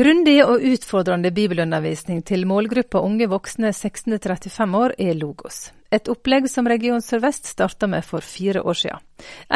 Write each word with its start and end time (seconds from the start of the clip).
Grundig 0.00 0.38
og 0.40 0.62
utfordrende 0.64 1.28
bibelundervisning 1.36 2.22
til 2.24 2.46
målgruppa 2.48 3.02
unge 3.04 3.26
voksne 3.28 3.68
16-35 3.74 4.76
år 4.78 4.94
er 4.96 5.18
Logos. 5.18 5.58
Et 5.92 6.08
opplegg 6.08 6.46
som 6.48 6.70
Region 6.70 7.02
Sør-Vest 7.04 7.50
starta 7.50 7.84
med 7.90 8.06
for 8.06 8.24
fire 8.24 8.62
år 8.62 8.78
siden. 8.80 9.02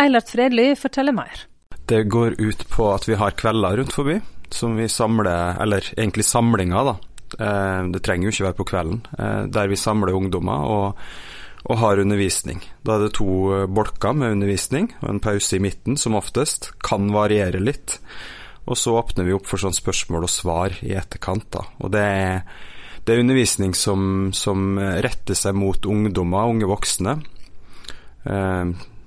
Eilert 0.03 0.29
Fredly 0.29 0.67
forteller 0.77 1.17
mer. 1.17 1.47
Det 1.89 2.03
går 2.13 2.37
ut 2.43 2.67
på 2.69 2.91
at 2.93 3.09
vi 3.09 3.17
har 3.23 3.39
kvelder 3.41 3.79
rundt 3.81 3.97
forbi, 3.97 4.19
som 4.53 4.77
vi 4.77 4.91
samler, 4.93 5.57
eller 5.65 5.89
egentlig 5.97 6.29
samlinger, 6.29 6.93
da. 6.93 6.97
Eh, 7.39 7.81
det 7.97 8.05
trenger 8.05 8.29
jo 8.29 8.37
ikke 8.37 8.49
være 8.51 8.61
på 8.61 8.71
kvelden, 8.75 9.03
eh, 9.17 9.43
der 9.49 9.73
vi 9.73 9.81
samler 9.81 10.13
ungdommer 10.13 10.69
og, 10.77 11.05
og 11.65 11.85
har 11.87 12.05
undervisning. 12.05 12.61
Da 12.85 12.99
er 12.99 13.07
det 13.07 13.15
to 13.17 13.65
bolker 13.65 14.13
med 14.13 14.37
undervisning 14.37 14.93
og 15.01 15.09
en 15.15 15.25
pause 15.25 15.57
i 15.57 15.65
midten, 15.71 15.97
som 15.97 16.21
oftest. 16.21 16.75
Kan 16.85 17.15
variere 17.17 17.65
litt. 17.65 18.03
Og 18.65 18.79
så 18.79 18.95
åpner 18.97 19.27
vi 19.27 19.35
opp 19.37 19.49
for 19.49 19.61
sånn 19.61 19.77
spørsmål 19.77 20.27
og 20.27 20.33
svar 20.33 20.77
i 20.85 20.95
etterkant. 20.97 21.51
da. 21.53 21.65
Og 21.85 21.93
det 21.93 22.03
er, 22.03 22.43
det 23.05 23.15
er 23.15 23.23
undervisning 23.25 23.75
som, 23.77 24.33
som, 24.33 24.79
retter 24.79 25.37
seg 25.37 25.57
mot 25.59 25.87
ungdommer, 25.87 26.49
unge 26.49 26.69
voksne. 26.71 27.19
Eh, 28.25 28.65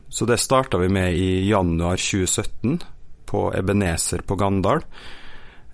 så 0.10 0.30
det 0.30 0.40
starta 0.42 0.80
vi 0.82 0.92
med 0.94 1.18
i 1.18 1.48
januar 1.50 1.98
2017 1.98 2.78
på 3.28 3.48
Ebenezer 3.58 4.22
på 4.28 4.38
Gandal. 4.40 4.86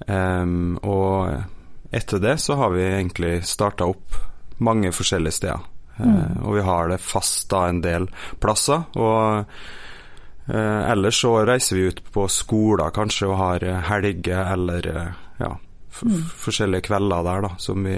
Eh, 0.08 0.46
og 0.82 1.94
etter 1.94 2.24
det 2.24 2.40
så 2.42 2.58
har 2.58 2.74
vi 2.74 2.88
egentlig 2.88 3.36
starta 3.46 3.86
opp 3.92 4.18
mange 4.64 4.92
forskjellige 4.96 5.40
steder. 5.42 5.70
Eh, 5.98 6.08
mm. 6.08 6.44
Og 6.48 6.58
vi 6.58 6.66
har 6.66 6.90
det 6.90 7.02
fast 7.04 7.50
da 7.52 7.68
en 7.68 7.82
del 7.84 8.08
plasser. 8.42 8.88
og 8.96 9.46
ellers 10.52 11.22
så 11.22 11.46
reiser 11.46 11.76
vi 11.76 11.82
ut 11.82 12.02
på 12.12 12.28
skoler 12.28 12.92
kanskje 12.96 13.30
og 13.30 13.38
har 13.40 13.64
eh, 13.64 13.80
helger 13.88 14.54
eller 14.54 14.88
eh, 14.88 15.22
ja, 15.40 15.54
mm. 16.04 16.20
forskjellige 16.44 16.90
kvelder 16.90 17.24
der, 17.24 17.46
da, 17.48 17.54
som 17.58 17.84
vi 17.88 17.96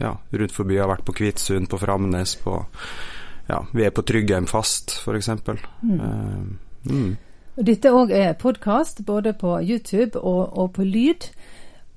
ja, 0.00 0.12
rundt 0.30 0.52
forbi 0.52 0.76
har 0.80 0.90
vært 0.90 1.06
på 1.08 1.16
Kvitsund, 1.16 1.68
på 1.70 1.78
Framnes, 1.80 2.36
på 2.40 2.58
ja, 3.50 3.64
vi 3.72 3.84
er 3.84 3.90
på 3.90 4.04
Tryggheim 4.06 4.46
fast, 4.46 4.94
f.eks. 5.02 5.28
Mm. 5.82 5.96
Uh, 6.00 6.92
mm. 6.92 7.16
Dette 7.66 7.90
òg 7.92 8.12
er 8.14 8.36
podkast, 8.38 9.02
både 9.04 9.32
på 9.36 9.56
YouTube 9.60 10.20
og, 10.20 10.52
og, 10.54 10.70
på 10.76 10.86
lyd. 10.86 11.26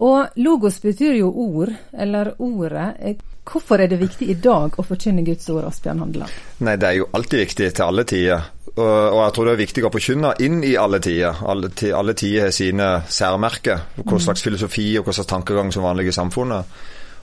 Og 0.03 0.33
logos 0.41 0.81
betyr 0.81 1.19
jo 1.19 1.29
ord, 1.29 1.69
eller 1.93 2.33
ordet. 2.41 3.19
Hvorfor 3.45 3.83
er 3.83 3.91
det 3.91 4.01
viktig 4.01 4.27
i 4.33 4.39
dag 4.41 4.75
å 4.79 4.85
forkynne 4.87 5.23
Guds 5.27 5.45
ord, 5.53 5.67
Asbjørn 5.69 6.01
Handeland? 6.03 6.41
Nei, 6.65 6.75
det 6.81 6.89
er 6.89 6.99
jo 7.03 7.07
alltid 7.13 7.45
viktig 7.45 7.69
til 7.69 7.85
alle 7.85 8.07
tider. 8.09 8.49
Og 8.73 9.19
jeg 9.19 9.33
tror 9.35 9.45
det 9.45 9.53
er 9.53 9.61
viktig 9.61 9.83
å 9.85 9.91
forkynne 9.93 10.33
inn 10.41 10.63
i 10.65 10.73
alle 10.81 10.97
tider. 11.03 11.43
Alle, 11.45 11.69
alle 11.93 12.15
tider 12.17 12.47
har 12.47 12.55
sine 12.55 12.89
særmerker. 13.05 13.83
Hva 14.01 14.19
slags 14.21 14.41
filosofi 14.41 14.87
og 14.97 15.05
hva 15.05 15.13
slags 15.13 15.29
tankegang 15.29 15.69
som 15.73 15.85
vanlig 15.85 16.09
i 16.09 16.15
samfunnet. 16.15 16.77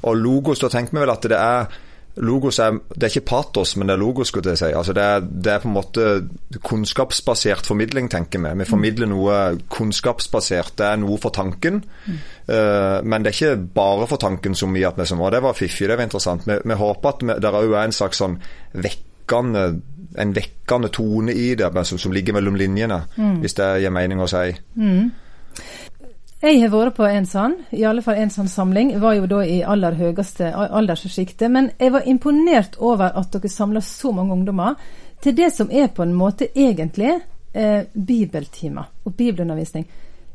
Og 0.07 0.17
logos, 0.17 0.63
da 0.63 0.71
tenker 0.71 0.95
vi 0.95 1.03
vel 1.03 1.13
at 1.13 1.27
det 1.27 1.39
er 1.39 1.81
Logos 2.21 2.59
er, 2.59 2.75
det 2.91 3.07
er 3.07 3.13
ikke 3.13 3.29
patos, 3.31 3.77
men 3.79 3.87
det 3.87 3.95
er 3.95 4.01
logos. 4.01 4.29
skulle 4.29 4.51
jeg 4.51 4.59
si. 4.59 4.71
Altså 4.77 4.93
det, 4.93 5.03
er, 5.03 5.21
det, 5.21 5.53
er, 5.53 5.61
på 5.63 5.69
en 5.69 5.77
måte 5.77 6.07
kunnskapsbasert 6.67 7.67
formidling, 7.67 8.11
tenker 8.11 8.43
vi. 8.43 8.51
Vi 8.59 8.67
formidler 8.69 9.09
noe 9.09 9.37
kunnskapsbasert. 9.71 10.75
Det 10.79 10.89
er 10.89 10.99
noe 11.01 11.21
for 11.23 11.31
tanken. 11.31 11.79
Mm. 12.07 12.19
Uh, 12.51 12.99
men 13.07 13.23
det 13.23 13.31
er 13.31 13.39
ikke 13.39 13.69
bare 13.79 14.09
for 14.11 14.21
tanken 14.21 14.59
som 14.59 14.75
mye 14.75 14.91
at 14.91 14.99
vi 14.99 15.07
som 15.07 15.23
var. 15.23 15.37
Det 15.37 15.43
var 15.47 15.57
fiffig, 15.57 15.87
det 15.89 15.97
var 15.97 16.09
interessant. 16.09 16.49
Vi, 16.51 16.59
vi 16.65 16.81
håper 16.83 17.15
at 17.15 17.23
vi, 17.23 17.39
det 17.39 17.55
òg 17.63 17.77
er 17.77 17.87
en 17.87 17.97
slags 18.01 18.21
sånn 18.21 18.37
vekkende 18.75 19.65
en 20.19 20.33
vekkende 20.35 20.89
tone 20.89 21.33
i 21.33 21.55
det, 21.55 21.71
som, 21.87 21.99
som 21.99 22.13
ligger 22.13 22.35
mellom 22.37 22.57
linjene, 22.59 23.03
mm. 23.17 23.41
hvis 23.43 23.55
det 23.59 23.69
gir 23.83 23.95
mening 23.95 24.23
å 24.23 24.29
si. 24.31 24.55
Mm. 24.75 25.11
Jeg 26.41 26.61
har 26.63 26.71
vært 26.73 26.97
på 26.97 27.05
en 27.05 27.27
sånn, 27.29 27.59
i 27.77 27.83
alle 27.85 28.01
fall 28.01 28.17
en 28.17 28.31
sånn 28.33 28.49
samling. 28.49 28.95
Var 29.01 29.19
jo 29.19 29.27
da 29.29 29.43
i 29.45 29.59
aller 29.61 29.99
høyeste 29.99 30.49
alderssjiktet. 30.57 31.51
Men 31.53 31.69
jeg 31.77 31.93
var 31.93 32.07
imponert 32.09 32.79
over 32.81 33.13
at 33.13 33.29
dere 33.35 33.51
samla 33.53 33.83
så 33.85 34.15
mange 34.17 34.33
ungdommer 34.39 34.79
til 35.21 35.37
det 35.37 35.51
som 35.53 35.69
er 35.69 35.91
på 35.93 36.07
en 36.07 36.15
måte 36.17 36.49
egentlig 36.55 37.13
eh, 37.53 37.83
bibeltimer 37.93 38.89
og 39.05 39.15
bibelundervisning. 39.19 39.85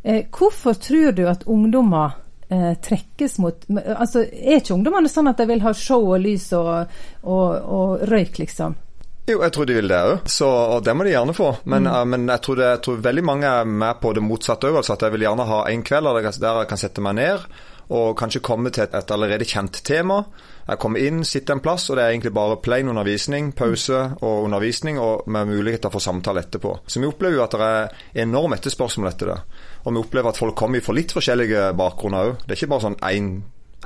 Eh, 0.04 0.28
hvorfor 0.30 0.78
tror 0.78 1.18
du 1.18 1.26
at 1.26 1.48
ungdommer 1.50 2.20
eh, 2.54 2.76
trekkes 2.78 3.40
mot 3.42 3.66
altså 3.74 4.22
Er 4.22 4.60
ikke 4.60 4.76
ungdommene 4.78 5.10
sånn 5.10 5.32
at 5.32 5.42
de 5.42 5.50
vil 5.50 5.66
ha 5.66 5.74
show 5.74 6.06
og 6.12 6.22
lys 6.22 6.52
og, 6.54 6.92
og, 7.24 7.50
og 7.66 8.06
røyk, 8.12 8.44
liksom? 8.46 8.78
Jo, 9.26 9.40
jeg 9.42 9.54
tror 9.56 9.66
de 9.66 9.76
vil 9.80 9.90
det 9.90 10.00
òg, 10.06 10.28
og 10.46 10.84
det 10.86 10.94
må 10.94 11.06
de 11.06 11.16
gjerne 11.16 11.34
få. 11.34 11.48
Men, 11.66 11.88
mm. 11.88 11.94
uh, 11.94 12.02
men 12.06 12.28
jeg, 12.30 12.42
tror 12.46 12.60
det, 12.60 12.68
jeg, 12.76 12.82
tror 12.86 13.06
veldig 13.08 13.24
mange 13.26 13.54
er 13.62 13.70
med 13.70 14.02
på 14.02 14.12
det 14.14 14.22
motsatte 14.22 14.70
òg. 14.70 14.82
Altså 14.82 14.94
at 14.94 15.08
jeg 15.08 15.16
vil 15.16 15.26
gjerne 15.26 15.48
ha 15.50 15.64
en 15.72 15.86
kveld 15.86 16.12
der 16.12 16.60
jeg 16.62 16.70
kan 16.70 16.82
sette 16.82 17.06
meg 17.06 17.18
ned 17.18 17.48
og 17.94 18.16
kanskje 18.18 18.42
komme 18.42 18.72
til 18.74 18.86
et, 18.86 18.94
et 18.98 19.12
allerede 19.14 19.46
kjent 19.46 19.82
tema. 19.86 20.24
Jeg 20.66 20.80
kommer 20.82 21.04
inn, 21.06 21.22
sitter 21.28 21.54
en 21.54 21.62
plass, 21.62 21.90
og 21.90 21.98
det 21.98 22.06
er 22.06 22.14
egentlig 22.16 22.34
bare 22.34 22.58
plain 22.58 22.90
undervisning, 22.90 23.52
pause 23.54 24.00
og 24.16 24.46
undervisning, 24.48 24.98
og 24.98 25.28
med 25.30 25.52
muligheter 25.52 25.94
for 25.94 26.02
samtale 26.02 26.42
etterpå. 26.42 26.80
Så 26.88 27.02
vi 27.02 27.10
opplever 27.10 27.38
jo 27.38 27.44
at 27.46 27.54
det 27.54 27.68
er 27.68 28.24
enorm 28.26 28.56
etterspørsel 28.58 29.06
etter 29.10 29.36
det. 29.36 29.40
Og 29.86 29.94
vi 29.94 30.02
opplever 30.02 30.34
at 30.34 30.42
folk 30.42 30.58
kommer 30.58 30.82
fra 30.82 30.98
litt 30.98 31.14
forskjellige 31.14 31.68
bakgrunner 31.78 32.32
òg. 32.32 32.40
Det 32.42 32.56
er 32.56 32.64
ikke 32.64 32.74
bare 32.74 32.88
sånn 32.88 33.02
én 33.06 33.36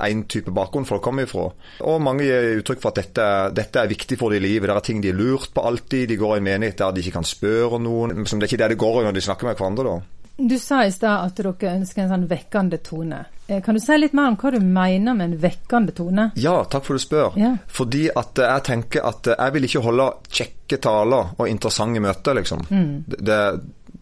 én 0.06 0.24
type 0.30 0.52
bakgrunn 0.54 0.88
folk 0.88 1.02
kommer 1.04 1.28
ifra. 1.28 1.48
Og 1.86 2.00
mange 2.04 2.28
gir 2.28 2.60
uttrykk 2.60 2.82
for 2.82 2.92
at 2.92 3.02
dette, 3.02 3.26
dette, 3.56 3.82
er 3.82 3.90
viktig 3.90 4.18
for 4.20 4.32
dem 4.32 4.40
i 4.40 4.46
livet. 4.48 4.70
Det 4.70 4.76
er 4.76 4.86
ting 4.86 5.02
de 5.04 5.12
er 5.12 5.18
lurt 5.18 5.52
på 5.54 5.64
alltid. 5.66 6.08
De 6.10 6.20
går 6.20 6.36
i 6.36 6.40
en 6.40 6.48
menighet 6.48 6.80
der 6.80 6.94
de 6.94 7.04
ikke 7.04 7.18
kan 7.18 7.28
spørre 7.28 7.82
noen. 7.82 8.24
Som 8.26 8.40
det 8.40 8.48
er 8.48 8.54
ikke 8.54 8.62
det 8.64 8.72
det 8.74 8.80
går 8.84 9.02
i 9.02 9.04
når 9.08 9.18
de 9.18 9.26
snakker 9.28 9.50
med 9.50 9.60
hverandre, 9.60 9.90
da. 9.90 10.00
Du 10.40 10.56
sa 10.58 10.84
i 10.86 10.92
stad 10.92 11.26
at 11.26 11.36
dere 11.36 11.74
ønsker 11.74 12.06
en 12.06 12.12
sånn 12.14 12.26
vekkende 12.30 12.78
tone. 12.84 13.18
Eh, 13.50 13.58
kan 13.64 13.76
du 13.76 13.80
si 13.82 13.96
litt 13.98 14.14
mer 14.16 14.30
om 14.30 14.38
hva 14.40 14.52
du 14.54 14.60
mener 14.64 15.16
med 15.16 15.26
en 15.26 15.40
vekkende 15.42 15.92
tone? 15.96 16.30
Ja, 16.40 16.62
takk 16.70 16.86
for 16.86 16.96
at 16.96 17.02
du 17.02 17.04
spør. 17.04 17.36
Ja. 17.40 17.52
Fordi 17.68 18.06
at 18.16 18.40
jeg 18.40 18.64
tenker 18.68 19.04
at 19.10 19.28
jeg 19.34 19.56
vil 19.56 19.68
ikke 19.68 19.84
holde 19.84 20.08
kjekke 20.30 20.78
taler 20.80 21.34
og 21.36 21.50
interessante 21.50 22.00
møter, 22.00 22.38
liksom. 22.40 22.64
Mm. 22.70 22.92
Det, 23.10 23.40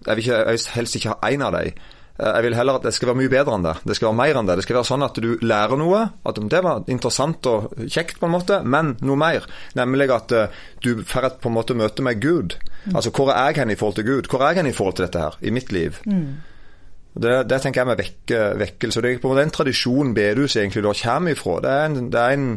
jeg 0.06 0.18
vil 0.18 0.24
ikke, 0.26 0.42
jeg 0.52 0.66
helst 0.76 0.98
ikke 1.00 1.14
ha 1.14 1.32
én 1.32 1.44
av 1.44 1.56
dem. 1.58 1.86
Eh, 2.18 2.32
jeg 2.34 2.46
vil 2.48 2.56
heller 2.58 2.78
at 2.78 2.86
det 2.86 2.92
skal 2.96 3.12
være 3.12 3.20
mye 3.20 3.32
bedre 3.32 3.54
enn 3.54 3.66
det. 3.66 3.76
Det 3.86 3.96
skal 3.96 4.10
være 4.10 4.18
mer 4.20 4.40
enn 4.40 4.50
det. 4.50 4.58
Det 4.58 4.66
skal 4.66 4.78
være 4.80 4.90
sånn 4.90 5.06
at 5.06 5.20
du 5.22 5.30
lærer 5.44 5.80
noe. 5.80 6.02
At 6.28 6.40
det 6.50 6.62
var 6.66 6.90
interessant 6.90 7.46
og 7.50 7.70
kjekt, 7.86 8.18
på 8.18 8.28
en 8.28 8.34
måte, 8.34 8.60
men 8.66 8.96
noe 9.06 9.18
mer. 9.20 9.46
Nemlig 9.78 10.10
at 10.14 10.34
uh, 10.34 10.60
du 10.84 11.04
får 11.06 11.28
et 11.28 11.40
på 11.42 11.50
en 11.50 11.58
måte 11.58 11.78
møte 11.78 12.04
med 12.04 12.20
Gud. 12.22 12.58
Mm. 12.88 12.96
Altså 12.96 13.12
hvor 13.14 13.30
er 13.34 13.52
jeg 13.52 13.62
hen 13.62 13.74
i 13.74 13.78
forhold 13.78 13.98
til 14.00 14.08
Gud? 14.08 14.30
Hvor 14.30 14.42
er 14.42 14.52
jeg 14.52 14.62
hen 14.62 14.72
i 14.72 14.76
forhold 14.76 14.98
til 14.98 15.06
dette 15.06 15.22
her 15.22 15.38
i 15.40 15.54
mitt 15.54 15.72
liv? 15.74 16.00
Mm. 16.08 16.40
Det, 17.18 17.38
det, 17.50 17.60
tenker 17.62 17.82
jeg 17.82 17.90
med 17.90 17.98
vekke, 17.98 18.42
vekkelse. 18.60 19.02
Det 19.02 19.10
er 19.10 19.22
på 19.22 19.30
en 19.30 19.34
måte 19.34 19.46
en 19.46 19.54
tradisjon 19.54 20.12
bedehuset 20.14 20.62
egentlig 20.62 20.84
da 20.86 20.94
kommer 21.00 21.34
ifra. 21.34 21.56
Det 21.64 21.72
er 21.72 21.88
en, 21.88 22.10
det 22.12 22.20
er 22.20 22.36
en 22.36 22.50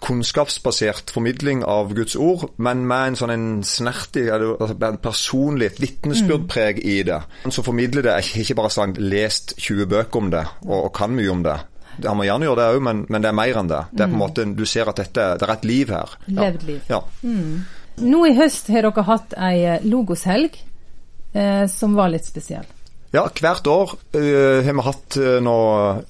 kunnskapsbasert 0.00 1.10
formidling 1.10 1.64
av 1.66 1.92
Guds 1.96 2.14
ord, 2.16 2.46
men 2.62 2.84
med 2.86 3.08
en 3.08 3.16
sånn 3.18 3.32
en 3.34 3.46
snertig, 3.66 4.28
altså 4.30 4.76
en 4.78 5.00
personlig, 5.02 5.72
et 5.72 5.80
vitnesbyrdpreg 5.82 6.78
i 6.84 7.00
det. 7.06 7.20
Så 7.50 7.64
formidler 7.66 8.06
det 8.06 8.16
ikke 8.44 8.58
bare 8.60 8.72
sånn 8.72 8.94
lest 9.02 9.56
20 9.58 9.90
bøker 9.90 10.22
om 10.22 10.30
det 10.34 10.44
og, 10.66 10.76
og 10.78 10.92
kan 10.96 11.14
mye 11.16 11.32
om 11.32 11.42
det. 11.46 11.56
Han 12.02 12.18
må 12.18 12.26
gjerne 12.26 12.48
gjøre 12.48 12.60
det 12.60 12.68
òg, 12.74 12.80
men, 12.82 13.02
men, 13.08 13.22
det 13.22 13.30
er 13.30 13.38
mer 13.38 13.58
enn 13.60 13.70
det. 13.70 13.80
Det 13.92 14.02
er 14.02 14.08
på 14.08 14.16
en 14.16 14.18
mm. 14.18 14.22
måte, 14.24 14.46
Du 14.58 14.64
ser 14.66 14.90
at 14.90 14.98
dette, 14.98 15.26
det 15.38 15.46
er 15.46 15.54
et 15.54 15.66
liv 15.68 15.92
her. 15.94 16.14
Levd 16.26 16.64
liv. 16.66 16.80
Ja. 16.90 17.02
Mm. 17.22 17.64
Nå 18.02 18.24
i 18.26 18.34
høst 18.34 18.70
har 18.74 18.86
dere 18.86 19.04
hatt 19.06 19.36
ei 19.38 19.58
eh, 19.62 19.84
logoshelg 19.86 20.56
eh, 20.58 21.66
som 21.70 21.94
var 21.94 22.10
litt 22.10 22.26
spesiell. 22.26 22.66
Ja, 23.14 23.28
hvert 23.30 23.68
år 23.70 23.94
eh, 24.18 24.64
har 24.66 24.74
vi 24.74 24.86
hatt 24.88 25.18
eh, 25.22 25.38
nå 25.44 25.58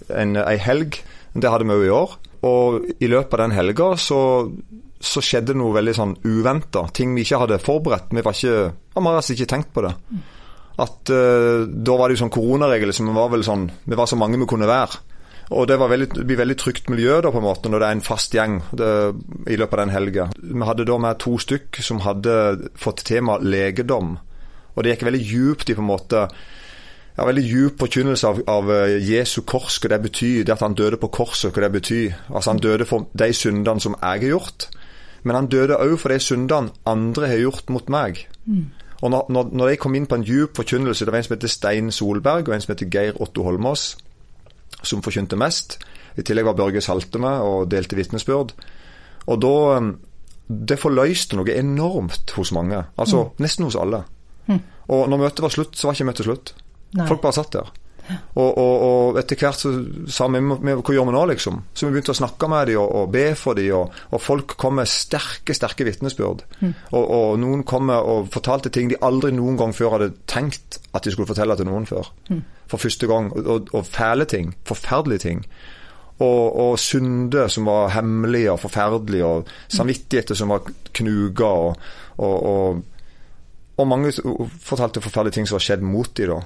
en, 0.09 0.39
ei 0.41 0.57
helg. 0.65 1.03
Det 1.35 1.51
hadde 1.53 1.69
vi 1.69 1.77
òg 1.77 1.85
i 1.85 1.93
år. 1.93 2.15
Og 2.45 2.85
i 3.01 3.09
løpet 3.09 3.37
av 3.39 3.47
den 3.47 3.57
helga 3.57 3.91
så, 4.01 4.21
så 5.01 5.23
skjedde 5.25 5.57
noe 5.57 5.77
veldig 5.77 5.97
sånn 5.97 6.15
uventa. 6.27 6.87
Ting 6.95 7.15
vi 7.17 7.25
ikke 7.25 7.41
hadde 7.45 7.63
forberedt. 7.63 8.13
Vi 8.13 8.25
var 8.25 8.37
ikke, 8.37 8.69
vi 8.95 9.05
hadde 9.07 9.21
altså 9.23 9.37
ikke 9.37 9.51
tenkt 9.55 9.73
på 9.75 9.85
det. 9.87 9.95
At 10.85 11.11
uh, 11.15 11.65
Da 11.65 11.97
var 11.97 12.11
det 12.11 12.17
jo 12.17 12.25
sånn 12.25 12.35
koronaregler 12.35 12.97
som 12.97 13.13
var 13.15 13.29
vel 13.31 13.45
sånn 13.47 13.69
Vi 13.87 13.95
var 13.95 14.09
så 14.11 14.19
mange 14.19 14.41
vi 14.41 14.49
kunne 14.51 14.67
være. 14.67 14.99
Og 15.55 15.69
det 15.69 15.77
veldig, 15.77 16.09
det 16.17 16.25
blir 16.25 16.41
veldig 16.41 16.57
trygt 16.57 16.89
miljø 16.89 17.19
da 17.23 17.31
på 17.31 17.39
en 17.39 17.45
måte 17.45 17.71
når 17.71 17.83
det 17.83 17.89
er 17.89 17.97
en 17.99 18.05
fast 18.05 18.35
gjeng 18.35 18.55
det, 18.81 18.91
i 19.53 19.59
løpet 19.61 19.77
av 19.77 19.83
den 19.83 19.93
helga. 19.93 20.29
Vi 20.41 20.69
hadde 20.71 20.87
da 20.89 20.97
med 21.05 21.21
to 21.21 21.35
stykk 21.41 21.81
som 21.85 22.01
hadde 22.01 22.37
fått 22.81 23.05
tema 23.05 23.37
legedom. 23.43 24.17
Og 24.75 24.83
det 24.83 24.95
gikk 24.95 25.05
veldig 25.11 25.21
djupt 25.21 25.71
i 25.71 25.77
på 25.77 25.85
en 25.85 25.91
måte 25.91 26.25
ja, 27.17 27.25
veldig 27.25 27.45
djup 27.47 27.83
forkynnelse 27.85 28.29
av, 28.29 28.41
av, 28.51 28.71
eh, 28.75 28.97
Jesu 29.07 29.43
kors, 29.47 29.79
hva 29.79 29.93
det 29.95 30.01
betyr. 30.09 30.45
Det 30.45 30.55
at 30.55 30.65
han 30.65 30.75
døde 30.75 30.99
på 30.99 31.11
korset, 31.15 31.53
hva 31.55 31.67
det 31.67 31.73
betyr. 31.73 32.15
Altså 32.31 32.51
Han 32.51 32.63
døde 32.63 32.85
for 32.85 33.07
de 33.13 33.33
syndene 33.33 33.81
som 33.81 33.97
jeg 34.01 34.21
har 34.21 34.29
gjort, 34.29 34.69
men 35.23 35.37
han 35.37 35.47
døde 35.47 35.79
òg 35.79 35.99
for 35.99 36.09
de 36.09 36.19
syndene 36.21 36.71
andre 36.87 37.29
har 37.29 37.39
gjort 37.39 37.71
mot 37.71 37.89
meg. 37.89 38.27
Mm. 38.47 38.71
Og 39.03 39.11
når, 39.11 39.27
når, 39.29 39.49
når, 39.53 39.69
jeg 39.69 39.79
kom 39.79 39.95
inn 39.95 40.07
på 40.07 40.15
en 40.15 40.25
djup 40.25 40.57
forkynnelse 40.57 41.05
Det 41.05 41.13
var 41.13 41.19
en 41.19 41.25
som 41.25 41.35
heter 41.35 41.49
Stein 41.49 41.91
Solberg 41.93 42.49
og 42.49 42.55
en 42.55 42.61
som 42.61 42.73
heter 42.73 42.89
Geir 42.89 43.21
Otto 43.21 43.43
Holmås, 43.43 43.97
som 44.83 45.03
forkynte 45.03 45.37
mest. 45.37 45.79
I 46.17 46.23
tillegg 46.23 46.47
var 46.47 46.57
Børge 46.57 46.81
Salte 46.81 47.19
med 47.19 47.43
og 47.43 47.71
delte 47.71 47.97
vitnesbyrd. 47.97 48.55
Og 49.27 49.41
da 49.41 49.55
eh, 49.77 49.95
Det 50.45 50.77
forløste 50.79 51.37
noe 51.37 51.55
enormt 51.57 52.31
hos 52.37 52.53
mange. 52.53 52.83
Altså 52.99 53.23
mm. 53.25 53.31
nesten 53.41 53.65
hos 53.65 53.77
alle. 53.77 54.03
Mm. 54.47 54.61
Og 54.89 55.09
når 55.09 55.19
møtet 55.19 55.43
var 55.43 55.49
slutt, 55.49 55.77
så 55.77 55.89
var 55.89 55.97
ikke 55.97 56.05
møtet 56.11 56.27
slutt. 56.27 56.55
Nei. 56.95 57.07
Folk 57.11 57.21
bare 57.25 57.33
satt 57.41 57.53
der. 57.53 57.73
Og, 58.37 58.59
og, 58.61 58.83
og 58.85 59.17
etter 59.19 59.39
hvert 59.41 59.57
så 59.57 59.71
sa 60.13 60.27
vi 60.29 60.39
"Vi- 60.39 60.59
vi- 60.61 60.75
hva 60.77 60.93
gjør 60.93 61.07
vi 61.09 61.13
nå, 61.15 61.23
liksom? 61.31 61.63
Så 61.73 61.87
vi 61.87 61.93
begynte 61.95 62.13
å 62.13 62.19
snakke 62.19 62.49
med 62.53 62.67
dem 62.69 62.79
og, 62.83 62.91
og 62.95 63.13
be 63.15 63.35
for 63.35 63.55
dem, 63.55 63.71
og, 63.75 63.93
og 64.13 64.21
folk 64.21 64.57
kom 64.61 64.75
med 64.77 64.87
sterke, 64.93 65.55
sterke 65.57 65.87
vitnesbyrd. 65.89 66.43
Og, 66.93 67.11
og 67.11 67.39
noen 67.41 67.63
kom 67.65 67.87
med 67.87 67.97
og 67.97 68.29
fortalte 68.31 68.69
ting 68.71 68.91
de 68.91 68.97
aldri 69.01 69.31
noen 69.33 69.57
gang 69.57 69.73
før 69.73 69.97
hadde 69.97 70.13
tenkt 70.27 70.79
at 70.93 71.03
de 71.03 71.11
skulle 71.15 71.27
fortelle 71.33 71.57
til 71.57 71.65
noen 71.67 71.87
før. 71.89 72.11
For 72.69 72.77
første 72.77 73.07
gang. 73.09 73.33
Og, 73.33 73.73
fæle 73.87 74.25
ting. 74.27 74.55
Forferdelige 74.69 75.19
ting. 75.25 75.45
Og, 76.21 76.57
synder 76.79 77.49
som 77.49 77.65
var 77.65 77.89
hemmelige 77.89 78.53
og 78.53 78.61
forferdelige, 78.61 79.25
og 79.25 79.49
samvittigheter 79.69 80.35
som 80.37 80.49
var 80.53 80.61
knuga, 80.93 81.45
og, 82.19 82.83
og 83.79 83.89
mange 83.89 84.13
fortalte 84.61 85.01
forferdelige 85.01 85.33
ting 85.41 85.49
som 85.49 85.57
var 85.57 85.65
skjedd 85.65 85.83
mot 85.83 86.13
dem 86.17 86.29
da. 86.31 86.43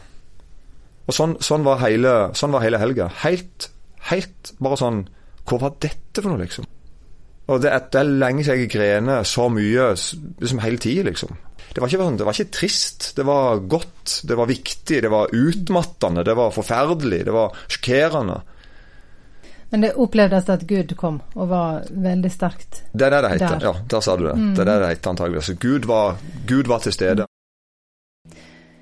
Og 1.09 1.17
sånn, 1.17 1.37
sånn 1.41 1.65
var 1.65 1.81
hele, 1.83 2.15
sånn 2.37 2.53
var 2.53 2.65
hele 2.65 2.81
helga. 2.81 3.09
Helt, 3.25 3.71
helt 4.11 4.53
bare 4.61 4.77
sånn 4.81 5.07
Hva 5.49 5.57
var 5.63 5.79
dette 5.81 6.21
for 6.21 6.35
noe, 6.35 6.43
liksom? 6.43 6.67
Og 7.49 7.63
det, 7.65 7.71
det 7.93 8.01
er 8.03 8.11
lenge 8.21 8.45
siden 8.45 8.67
jeg 8.67 8.73
grener 8.75 9.25
så 9.25 9.47
mye 9.49 9.87
liksom 9.97 10.61
hele 10.61 10.81
tida, 10.83 11.07
liksom. 11.09 11.33
Det 11.73 11.81
var, 11.81 11.89
ikke, 11.89 12.05
sånn, 12.05 12.19
det 12.21 12.27
var 12.29 12.37
ikke 12.37 12.53
trist. 12.53 13.07
Det 13.17 13.25
var 13.25 13.63
godt, 13.71 14.19
det 14.29 14.37
var 14.37 14.49
viktig, 14.51 15.01
det 15.05 15.11
var 15.13 15.33
utmattende, 15.33 16.25
det 16.29 16.37
var 16.37 16.53
forferdelig, 16.53 17.23
det 17.29 17.33
var 17.33 17.57
sjokkerende. 17.69 18.39
Men 19.71 19.85
det 19.85 19.95
opplevdes 20.01 20.49
at 20.53 20.65
Gud 20.69 20.95
kom 21.01 21.19
og 21.37 21.51
var 21.51 21.89
veldig 21.93 22.31
sterkt. 22.33 22.83
der? 22.93 22.99
Det 22.99 23.07
er 23.07 23.11
det 23.11 23.23
det 23.23 23.33
heter. 23.35 23.57
Der. 23.59 23.67
Ja, 23.69 23.75
der 23.93 24.05
sa 24.05 24.17
du 24.17 24.25
det. 24.29 24.37
Det 24.57 24.65
er 24.65 24.71
det 24.71 24.79
det 24.81 24.93
heter 24.95 25.11
antagelig. 25.13 25.43
Så 25.45 25.57
Gud 25.61 25.89
var, 25.89 26.17
Gud 26.49 26.71
var 26.73 26.85
til 26.85 26.97
stede. 26.97 27.29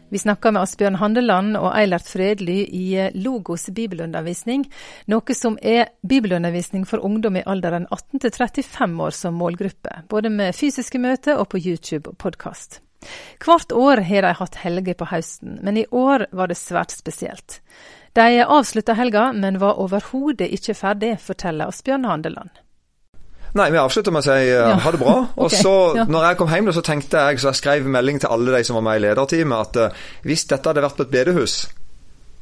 Vi 0.09 0.19
snakker 0.19 0.53
med 0.55 0.63
Asbjørn 0.63 1.01
Handeland 1.01 1.57
og 1.59 1.73
Eilert 1.75 2.07
Fredly 2.07 2.61
i 2.63 2.85
eh, 2.95 3.15
Logos 3.19 3.67
bibelundervisning, 3.75 4.63
noe 5.11 5.35
som 5.35 5.57
er 5.59 5.89
bibelundervisning 6.07 6.85
for 6.87 7.03
ungdom 7.03 7.41
i 7.41 7.43
alderen 7.43 7.89
18 7.91 8.23
til 8.23 8.31
35 8.31 9.01
år 9.03 9.17
som 9.19 9.35
målgruppe, 9.35 10.03
både 10.07 10.31
med 10.31 10.55
fysiske 10.55 11.01
møter 11.03 11.41
og 11.43 11.49
på 11.51 11.59
YouTube 11.59 12.13
og 12.13 12.21
podkast. 12.23 12.79
Hvert 13.43 13.75
år 13.75 14.05
har 14.07 14.23
de 14.23 14.33
hatt 14.39 14.61
helger 14.63 14.95
på 14.95 15.11
høsten, 15.11 15.59
men 15.67 15.83
i 15.83 15.89
år 15.91 16.29
var 16.31 16.55
det 16.55 16.59
svært 16.61 16.95
spesielt. 16.95 17.59
De 18.15 18.45
avslutta 18.47 18.95
helga, 18.95 19.33
men 19.35 19.59
var 19.59 19.83
overhodet 19.83 20.49
ikke 20.55 20.79
ferdig, 20.79 21.17
forteller 21.21 21.75
Asbjørn 21.75 22.07
Handeland. 22.07 22.55
Nei, 23.57 23.71
vi 23.73 23.81
avslutter 23.81 24.13
med 24.15 24.25
å 24.25 24.27
si 24.27 24.51
uh, 24.51 24.55
Ja. 24.55 24.77
ha 24.85 24.93
det 24.93 25.01
bra. 25.01 25.17
Og 25.41 25.49
okay, 25.49 25.63
så, 25.65 25.75
ja. 25.97 26.07
når 26.11 26.29
jeg 26.29 26.39
kom 26.41 26.53
hjem, 26.53 26.71
så 26.77 26.85
tenkte 26.85 27.25
jeg, 27.29 27.41
så 27.41 27.51
jeg 27.53 27.61
skrev 27.63 27.91
melding 27.97 28.21
til 28.23 28.33
alle 28.33 28.57
de 28.59 28.69
som 28.69 28.79
var 28.79 28.87
med 28.89 29.01
i 29.01 29.05
lederteamet, 29.07 29.77
at 29.77 29.83
uh, 29.97 30.09
hvis 30.27 30.47
dette 30.51 30.73
hadde 30.73 30.85
vært 30.85 30.99
på 30.99 31.07
et 31.07 31.15
bedehus, 31.15 31.59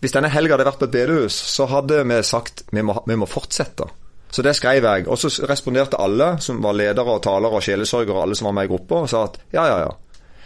hvis 0.03 0.13
denne 0.13 0.33
helga 0.33 0.57
hadde 0.57 0.67
vært 0.69 0.81
på 0.83 0.89
et 0.91 0.97
bedehus, 0.97 1.37
så 1.55 1.69
hadde 1.71 2.03
vi 2.05 2.23
sagt 2.27 2.67
vi 2.75 2.83
må, 2.85 2.99
vi 3.09 3.19
må 3.21 3.29
fortsette. 3.31 3.87
Så 4.35 4.43
det 4.43 4.57
skrev 4.59 4.83
jeg. 4.83 5.07
Og 5.07 5.19
så 5.21 5.31
responderte 5.47 6.01
alle 6.03 6.35
som 6.43 6.59
var 6.63 6.75
ledere 6.75 7.13
og 7.15 7.23
talere 7.23 7.61
og 7.61 7.63
sjelesørgere, 7.63 8.25
alle 8.25 8.35
som 8.35 8.51
var 8.51 8.57
med 8.59 8.67
i 8.67 8.73
gruppa, 8.73 9.05
og 9.05 9.13
sa 9.13 9.29
at 9.29 9.39
ja, 9.55 9.69
ja, 9.71 9.77
ja. 9.87 9.93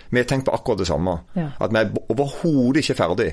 Vi 0.08 0.20
har 0.20 0.28
tenkt 0.28 0.46
på 0.46 0.52
akkurat 0.56 0.80
det 0.80 0.86
samme. 0.88 1.14
Ja. 1.36 1.50
At 1.60 1.72
vi 1.72 1.80
er 1.80 1.90
overhodet 2.12 2.80
ikke 2.82 2.96
ferdig. 2.96 3.30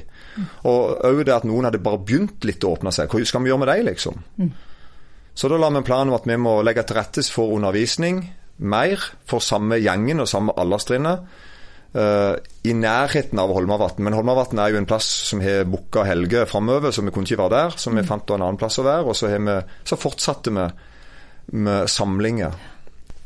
Og 0.68 1.04
òg 1.08 1.22
det 1.28 1.36
at 1.36 1.46
noen 1.48 1.68
hadde 1.70 1.80
bare 1.84 2.02
begynt 2.04 2.44
litt 2.48 2.64
å 2.68 2.74
åpne 2.76 2.92
seg. 2.96 3.12
Hva 3.12 3.28
skal 3.28 3.44
vi 3.44 3.52
gjøre 3.52 3.64
med 3.64 3.72
dem, 3.72 3.86
liksom? 3.88 4.24
Så 5.36 5.52
da 5.52 5.60
la 5.60 5.70
vi 5.70 5.82
en 5.82 5.88
plan 5.88 6.10
om 6.10 6.16
at 6.16 6.28
vi 6.28 6.38
må 6.40 6.62
legge 6.64 6.86
til 6.88 6.98
rette 6.98 7.24
for 7.32 7.54
undervisning 7.58 8.24
mer 8.58 9.02
for 9.28 9.44
samme 9.44 9.80
gjengen 9.84 10.24
og 10.24 10.30
samme 10.32 10.56
alderstrinnet. 10.58 11.26
Uh, 11.96 12.36
I 12.68 12.74
nærheten 12.76 13.40
av 13.40 13.54
Holmavatn. 13.56 14.04
Men 14.04 14.16
Holmavatn 14.18 14.60
er 14.60 14.74
jo 14.74 14.80
en 14.82 14.88
plass 14.88 15.08
som 15.30 15.40
har 15.44 15.64
booka 15.70 16.04
helger 16.08 16.48
framover, 16.50 16.92
så 16.92 17.04
vi 17.06 17.14
kunne 17.16 17.28
ikke 17.28 17.40
være 17.40 17.56
der. 17.56 17.78
Så 17.80 17.94
vi 17.96 18.04
fant 18.08 18.32
en 18.32 18.44
annen 18.44 18.60
plass 18.60 18.80
å 18.82 18.88
være. 18.88 19.06
Og 19.08 19.16
så, 19.16 19.30
har 19.32 19.44
vi, 19.44 19.58
så 19.88 20.00
fortsatte 20.00 20.56
vi 20.56 20.66
med 21.56 21.92
samlinger. 21.92 22.58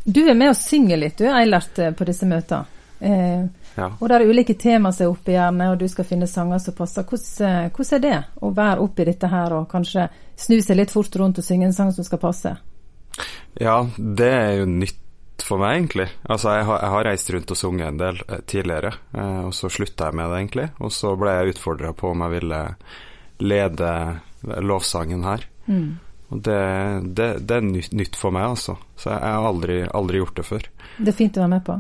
Du 0.06 0.22
er 0.26 0.38
med 0.38 0.52
og 0.52 0.58
synger 0.58 1.02
litt, 1.02 1.18
du, 1.18 1.28
Eilert, 1.30 1.78
eh, 1.82 1.94
på 1.96 2.06
disse 2.08 2.28
møtene. 2.30 2.78
Eh, 3.00 3.46
Ja. 3.76 3.90
Og 4.00 4.10
det 4.10 4.18
er 4.18 4.30
ulike 4.30 4.56
tema 4.60 4.92
som 4.96 5.06
er 5.08 5.14
oppe 5.14 5.34
i 5.34 5.36
hjernen, 5.38 5.74
og 5.74 5.80
du 5.80 5.88
skal 5.92 6.08
finne 6.08 6.28
sanger 6.28 6.62
som 6.64 6.76
passer. 6.78 7.06
Hvordan, 7.08 7.50
eh, 7.50 7.70
hvordan 7.76 7.98
er 7.98 8.06
det 8.06 8.18
å 8.42 8.54
være 8.56 8.86
oppi 8.86 9.06
dette 9.08 9.30
her 9.32 9.56
og 9.58 9.70
kanskje 9.72 10.08
snu 10.40 10.58
seg 10.62 10.80
litt 10.80 10.94
fort 10.94 11.16
rundt 11.22 11.40
og 11.40 11.46
synge 11.46 11.70
en 11.70 11.76
sang 11.76 11.94
som 11.96 12.08
skal 12.08 12.22
passe? 12.22 12.56
Ja, 13.60 13.78
det 13.98 14.32
er 14.32 14.52
jo 14.62 14.66
nytt 14.72 15.46
for 15.46 15.62
meg, 15.62 15.78
egentlig. 15.78 16.10
Altså, 16.24 16.56
jeg 16.58 16.68
har, 16.68 16.82
jeg 16.84 16.96
har 16.96 17.08
reist 17.08 17.32
rundt 17.36 17.54
og 17.56 17.58
sunget 17.60 17.88
en 17.88 18.02
del 18.02 18.24
eh, 18.28 18.44
tidligere, 18.46 18.94
eh, 19.14 19.40
og 19.48 19.54
så 19.56 19.72
slutta 19.72 20.10
jeg 20.10 20.20
med 20.20 20.30
det, 20.30 20.42
egentlig. 20.44 20.68
Og 20.80 20.94
så 20.96 21.16
ble 21.20 21.38
jeg 21.38 21.56
utfordra 21.56 21.94
på 21.94 22.12
om 22.12 22.26
jeg 22.26 22.36
ville 22.40 22.64
lede 23.40 23.94
lovsangen 24.68 25.24
her. 25.24 25.46
Og 26.30 26.42
det, 26.46 26.60
det, 27.18 27.30
det 27.50 27.56
er 27.56 27.66
nytt, 27.66 28.18
for 28.20 28.34
meg, 28.36 28.52
altså. 28.54 28.76
Så 29.00 29.10
jeg 29.10 29.22
har 29.22 29.48
aldri, 29.50 29.80
aldri 29.98 30.22
gjort 30.22 30.38
det 30.38 30.46
før. 30.46 30.68
Det 31.00 31.10
er 31.10 31.18
fint 31.18 31.40
å 31.40 31.44
være 31.44 31.54
med 31.56 31.64
på. 31.66 31.78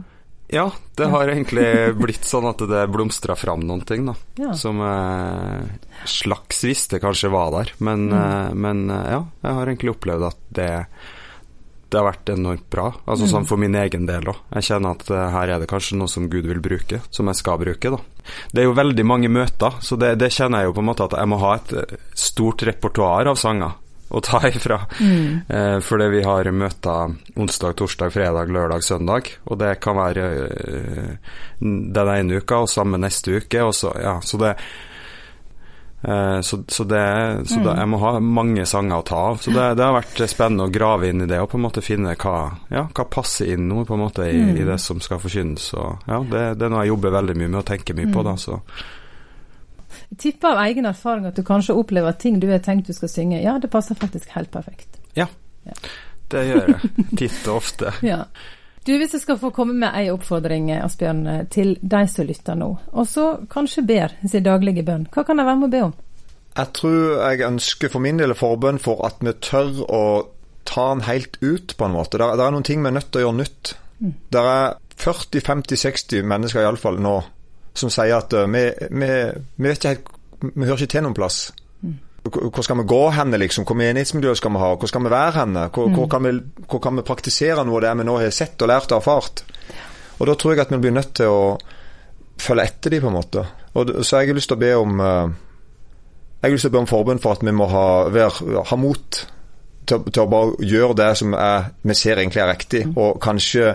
Ja, 0.51 0.72
det 0.96 1.06
har 1.06 1.30
egentlig 1.30 1.94
blitt 2.01 2.25
sånn 2.25 2.48
at 2.50 2.62
det 2.69 2.88
blomstra 2.90 3.36
fram 3.38 3.62
noen 3.69 3.84
ting, 3.86 4.07
da. 4.10 4.16
Ja. 4.42 4.56
Som 4.57 4.81
eh, 4.81 5.69
slags 6.10 6.63
visste 6.66 7.00
kanskje 7.01 7.30
var 7.34 7.54
der. 7.54 7.74
Men, 7.78 8.10
eh, 8.10 8.50
men 8.57 8.90
eh, 8.90 9.10
ja, 9.13 9.24
jeg 9.46 9.57
har 9.60 9.69
egentlig 9.69 9.94
opplevd 9.94 10.25
at 10.31 10.40
det, 10.57 10.69
det 11.90 12.00
har 12.00 12.07
vært 12.07 12.31
enormt 12.34 12.66
bra. 12.74 12.88
Altså 13.06 13.30
sånn 13.30 13.46
for 13.50 13.62
min 13.62 13.78
egen 13.78 14.10
del 14.10 14.31
òg. 14.34 14.42
Jeg 14.57 14.72
kjenner 14.72 14.98
at 14.98 15.13
eh, 15.13 15.28
her 15.36 15.54
er 15.54 15.62
det 15.62 15.69
kanskje 15.69 16.00
noe 16.01 16.10
som 16.10 16.25
Gud 16.34 16.50
vil 16.50 16.63
bruke, 16.66 17.04
som 17.13 17.30
jeg 17.30 17.42
skal 17.44 17.62
bruke, 17.62 17.94
da. 17.94 18.34
Det 18.50 18.63
er 18.63 18.69
jo 18.72 18.78
veldig 18.78 19.06
mange 19.06 19.30
møter, 19.30 19.78
så 19.86 19.98
det, 20.02 20.16
det 20.22 20.31
kjenner 20.34 20.63
jeg 20.63 20.72
jo 20.72 20.75
på 20.80 20.84
en 20.84 20.90
måte 20.90 21.06
at 21.06 21.18
jeg 21.18 21.30
må 21.30 21.40
ha 21.45 21.54
et 21.60 21.78
eh, 21.84 22.02
stort 22.18 22.66
repertoar 22.66 23.30
av 23.30 23.38
sanger 23.38 23.78
å 24.09 24.21
ta 24.21 24.41
ifra. 24.47 24.81
Eh, 25.47 25.79
fordi 25.85 26.09
vi 26.09 26.25
har 26.25 26.51
møter 26.51 27.15
onsdag, 27.35 27.77
torsdag, 27.77 28.13
fredag, 28.13 28.51
lørdag, 28.51 28.83
søndag. 28.83 29.31
Og 29.45 29.59
det 29.61 29.75
kan 29.83 29.97
være 30.00 30.27
eh, 30.50 31.33
den 31.59 32.13
ene 32.15 32.41
uka 32.41 32.63
og 32.65 32.71
samme 32.71 33.00
neste 33.01 33.38
uke. 33.38 33.67
Så, 33.75 33.94
ja, 34.01 34.17
så 34.25 34.41
det 34.41 34.56
eh, 36.01 36.39
så, 36.41 36.61
så, 36.67 36.88
det, 36.89 37.06
så 37.51 37.61
det, 37.61 37.77
jeg 37.77 37.91
må 37.91 38.01
ha 38.01 38.15
mange 38.19 38.65
sanger 38.69 38.97
å 38.97 39.06
ta 39.06 39.23
av. 39.29 39.41
Så 39.45 39.53
det, 39.53 39.67
det 39.77 39.85
har 39.85 39.97
vært 40.00 40.25
spennende 40.31 40.65
å 40.65 40.73
grave 40.73 41.11
inn 41.13 41.25
i 41.25 41.29
det 41.29 41.41
og 41.44 41.51
på 41.53 41.59
en 41.61 41.67
måte 41.67 41.85
finne 41.85 42.17
hva, 42.17 42.38
ja, 42.73 42.88
hva 42.89 43.09
passer 43.13 43.53
inn 43.53 43.69
nå 43.69 43.85
på 43.85 43.97
en 43.97 44.07
måte 44.07 44.25
i, 44.25 44.41
i 44.57 44.65
det 44.65 44.79
som 44.81 45.03
skal 45.03 45.21
forkynnes. 45.21 45.69
Og, 45.77 46.09
ja, 46.09 46.23
det, 46.33 46.47
det 46.57 46.65
er 46.65 46.73
noe 46.73 46.88
jeg 46.88 46.95
jobber 46.95 47.19
veldig 47.21 47.38
mye 47.44 47.51
med 47.51 47.61
og 47.61 47.69
tenker 47.69 48.00
mye 48.00 48.09
på. 48.09 48.25
da, 48.25 48.39
så 48.41 48.57
Jeg 50.09 50.21
tipper 50.23 50.56
av 50.56 50.63
egen 50.65 50.89
erfaring 50.89 51.27
at 51.29 51.38
du 51.38 51.44
kanskje 51.45 51.75
opplever 51.77 52.13
at 52.13 52.21
ting 52.21 52.39
du 52.41 52.47
har 52.50 52.61
tenkt 52.65 52.89
du 52.89 52.95
skal 52.97 53.11
synge, 53.11 53.41
ja, 53.44 53.57
det 53.61 53.69
passer 53.71 53.97
faktisk 54.00 54.31
helt 54.35 54.51
perfekt. 54.51 55.00
ja, 55.15 55.28
det 56.33 56.45
gjør 56.47 56.71
jeg 56.71 57.06
titt 57.18 57.44
og 57.47 57.61
ofte. 57.61 57.94
Ja. 58.13 58.23
Du, 58.87 58.94
Hvis 58.97 59.11
jeg 59.13 59.21
skal 59.21 59.37
få 59.37 59.49
komme 59.54 59.75
med 59.75 59.92
ei 59.94 60.07
oppfordring, 60.09 60.71
Asbjørn, 60.71 61.49
til 61.51 61.75
de 61.81 61.99
som 62.07 62.25
lytter 62.25 62.56
nå, 62.57 62.69
og 62.89 63.07
så 63.07 63.25
kanskje 63.51 63.83
ber 63.85 64.16
sin 64.23 64.45
daglige 64.45 64.85
bønn, 64.87 65.04
hva 65.13 65.25
kan 65.28 65.37
jeg 65.37 65.45
være 65.49 65.59
med 65.59 65.68
å 65.68 65.73
be 65.73 65.81
om? 65.89 65.97
Jeg 66.57 66.73
tror 66.80 67.01
jeg 67.19 67.45
ønsker 67.45 67.92
for 67.92 68.01
min 68.04 68.18
del 68.18 68.33
forbønn 68.39 68.80
for 68.81 69.04
at 69.06 69.19
vi 69.21 69.35
tør 69.45 69.83
å 69.85 70.04
ta 70.69 70.87
den 70.94 71.04
helt 71.06 71.37
ut, 71.44 71.75
på 71.78 71.85
en 71.85 71.94
måte. 71.94 72.18
Det 72.18 72.45
er 72.45 72.56
noen 72.56 72.66
ting 72.66 72.81
vi 72.81 72.89
er 72.89 72.97
nødt 72.97 73.11
til 73.11 73.21
å 73.21 73.28
gjøre 73.28 73.39
nytt. 73.42 73.73
Det 74.31 74.45
er 74.56 74.80
40-50-60 74.99 76.25
mennesker 76.28 76.63
iallfall 76.63 76.99
nå 77.04 77.18
som 77.80 77.92
sier 77.94 78.18
at 78.18 78.36
uh, 78.36 78.45
vi, 78.52 78.66
vi, 78.90 79.09
vi 79.56 79.71
helt 79.71 80.14
Vi 80.40 80.66
hører 80.66 80.80
ikke 80.80 80.94
til 80.94 81.04
noen 81.04 81.18
plass. 81.18 81.40
Hvor 82.24 82.52
hvor 82.52 82.64
skal 82.64 82.78
vi 82.80 82.88
gå 82.88 83.02
henne, 83.16 83.40
liksom? 83.40 83.66
Hvor 83.68 83.76
menighetsmiljø 83.80 84.36
skal 84.36 84.54
vi 84.54 84.62
ha? 84.62 84.69
Hvor 84.76 84.88
skal 84.92 85.04
vi 85.04 85.12
være 85.12 85.36
henne? 85.40 85.66
Hvor, 85.74 85.90
hvor, 85.95 86.07
kan 86.07 86.24
vi, 86.24 86.31
hvor 86.68 86.80
kan 86.83 86.95
vi 86.95 87.04
praktisere 87.07 87.64
noe 87.68 87.80
av 87.80 87.86
det 87.88 87.94
vi 88.00 88.07
nå 88.07 88.16
har 88.19 88.36
sett 88.36 88.62
og 88.62 88.71
lært 88.71 88.92
og 88.92 89.00
erfart? 89.00 89.44
Og 90.19 90.28
da 90.28 90.36
tror 90.36 90.54
jeg 90.54 90.64
at 90.66 90.71
vi 90.71 90.81
blir 90.83 90.95
nødt 90.95 91.14
til 91.16 91.31
å 91.31 91.44
følge 92.40 92.66
etter 92.68 92.95
dem, 92.95 93.04
på 93.04 93.12
en 93.12 93.18
måte. 93.18 93.45
Og, 93.74 93.94
så 94.04 94.21
jeg 94.21 94.31
har 94.31 94.40
lyst 94.40 94.52
til 94.52 94.59
å 94.59 94.64
be 94.64 94.71
om 94.80 95.04
eh, 95.04 95.38
jeg 96.40 96.48
har 96.48 96.56
lyst 96.56 96.68
til 96.68 96.71
å 96.71 96.76
be 96.78 96.83
om 96.83 96.90
forbund 96.90 97.24
for 97.24 97.36
at 97.36 97.44
vi 97.44 97.52
må 97.56 97.68
ha, 97.68 97.86
være, 98.16 98.64
ha 98.64 98.80
mot 98.80 99.21
til, 99.90 100.04
til 100.07 100.21
å 100.24 100.30
bare 100.31 100.68
gjøre 100.71 100.95
det 101.02 101.09
som 101.19 101.33
er, 101.36 101.71
vi 101.83 101.95
ser 101.98 102.21
egentlig 102.21 102.44
er 102.44 102.52
riktig, 102.54 102.83
og 102.95 103.19
kanskje 103.24 103.74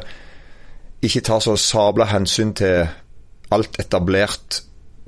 ikke 1.04 1.24
ta 1.26 1.40
så 1.44 1.58
sabla 1.60 2.06
hensyn 2.08 2.54
til 2.56 2.86
alt 3.54 3.78
etablert 3.80 4.62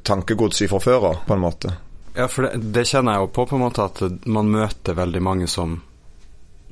tankegods 0.07 0.63
fra 0.71 0.81
før 0.83 1.11
av, 1.11 1.23
på 1.27 1.35
en 1.35 1.43
måte. 1.43 1.75
Ja, 2.17 2.29
for 2.33 2.47
det, 2.47 2.63
det 2.73 2.87
kjenner 2.89 3.17
jeg 3.17 3.27
jo 3.27 3.33
på, 3.37 3.45
på 3.51 3.59
en 3.59 3.65
måte 3.67 3.85
at 3.85 4.03
man 4.25 4.49
møter 4.53 4.97
veldig 4.97 5.23
mange 5.23 5.49
som, 5.51 5.81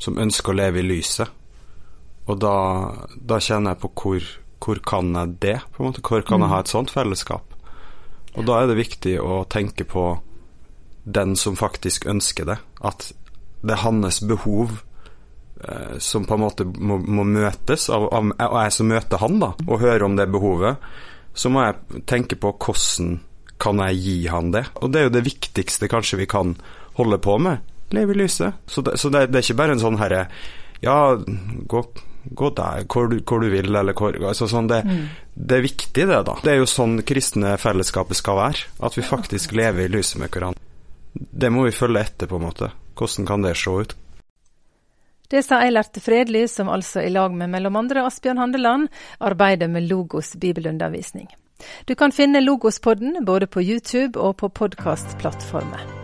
som 0.00 0.20
ønsker 0.20 0.54
å 0.54 0.60
leve 0.62 0.80
i 0.80 0.86
lyset. 0.86 1.28
Og 2.24 2.38
da, 2.40 2.54
da 3.12 3.40
kjenner 3.42 3.74
jeg 3.74 3.82
på 3.82 3.90
hvor, 4.00 4.30
hvor 4.64 4.80
kan 4.86 5.10
jeg 5.12 5.34
det, 5.42 5.58
på 5.74 5.82
en 5.82 5.90
måte. 5.90 6.04
Hvor 6.04 6.24
kan 6.24 6.40
jeg 6.40 6.52
ha 6.54 6.62
et 6.64 6.72
sånt 6.72 6.94
fellesskap? 6.94 7.52
Og 8.34 8.46
da 8.48 8.62
er 8.62 8.70
det 8.70 8.80
viktig 8.80 9.18
å 9.20 9.42
tenke 9.50 9.86
på 9.86 10.06
den 11.04 11.36
som 11.36 11.58
faktisk 11.60 12.08
ønsker 12.08 12.48
det. 12.48 12.58
At 12.80 13.10
det 13.64 13.76
er 13.76 13.84
hans 13.84 14.22
behov 14.24 14.78
eh, 15.60 15.98
som 16.02 16.24
på 16.24 16.36
en 16.36 16.44
måte 16.46 16.64
må, 16.64 16.98
må 16.98 17.26
møtes 17.28 17.90
av, 17.92 18.08
av 18.08 18.32
og 18.32 18.58
jeg 18.62 18.74
som 18.78 18.90
møter 18.90 19.20
han, 19.20 19.38
da, 19.42 19.52
og 19.68 19.82
hører 19.84 20.06
om 20.08 20.16
det 20.16 20.30
behovet. 20.32 20.80
Så 21.34 21.50
må 21.50 21.64
jeg 21.64 22.04
tenke 22.08 22.38
på 22.38 22.54
hvordan 22.54 23.18
kan 23.62 23.80
jeg 23.88 24.00
gi 24.02 24.16
han 24.30 24.50
det? 24.54 24.64
Og 24.82 24.92
det 24.92 25.00
er 25.00 25.08
jo 25.08 25.14
det 25.14 25.24
viktigste 25.26 25.90
kanskje 25.90 26.20
vi 26.22 26.30
kan 26.30 26.54
holde 26.98 27.18
på 27.22 27.38
med. 27.42 27.62
Leve 27.94 28.14
i 28.14 28.18
lyset. 28.24 28.60
Så 28.66 28.82
det, 28.82 28.98
så 28.98 29.10
det, 29.12 29.28
det 29.30 29.40
er 29.40 29.46
ikke 29.46 29.60
bare 29.60 29.76
en 29.76 29.82
sånn 29.82 30.00
herre 30.00 30.26
Ja, 30.82 31.14
gå, 31.70 31.82
gå 32.24 32.50
der 32.56 32.86
hvor 32.90 33.08
du, 33.10 33.18
hvor 33.22 33.42
du, 33.42 33.48
vil, 33.52 33.70
eller 33.70 33.96
hvor 33.96 34.16
altså 34.20 34.48
sånn 34.50 34.68
det, 34.70 34.82
mm. 34.84 35.02
det, 35.34 35.58
er 35.58 35.66
viktig, 35.66 36.06
det, 36.10 36.20
da. 36.28 36.36
Det 36.42 36.54
er 36.54 36.60
jo 36.60 36.70
sånn 36.70 36.98
kristne 37.06 37.56
fellesskapet 37.60 38.18
skal 38.18 38.40
være. 38.40 38.70
At 38.84 38.98
vi 38.98 39.06
faktisk 39.06 39.54
lever 39.56 39.86
i 39.86 39.92
lyset 39.92 40.20
med 40.22 40.32
hverandre. 40.34 40.60
Det 41.14 41.50
må 41.54 41.68
vi 41.68 41.74
følge 41.74 42.02
etter, 42.02 42.30
på 42.30 42.40
en 42.40 42.48
måte. 42.48 42.72
Hvordan 42.98 43.28
kan 43.28 43.46
det 43.46 43.54
se 43.58 43.70
ut? 43.70 43.94
Det 45.30 45.42
sa 45.42 45.62
Eilert 45.64 45.96
Fredli, 46.04 46.44
som 46.48 46.68
altså 46.68 47.00
i 47.00 47.10
lag 47.10 47.32
med 47.32 47.50
mellom 47.54 47.76
andre 47.80 48.04
Asbjørn 48.04 48.38
Handeland 48.38 48.88
arbeider 49.20 49.68
med 49.68 49.88
Logos 49.88 50.34
bibelundervisning. 50.36 51.28
Du 51.88 51.94
kan 51.94 52.12
finne 52.12 52.44
Logospodden 52.44 53.24
både 53.24 53.46
på 53.46 53.62
YouTube 53.62 54.20
og 54.20 54.36
på 54.36 54.48
podkastplattformer. 54.48 56.03